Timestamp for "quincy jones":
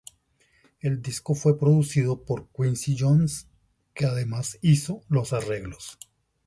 2.49-3.47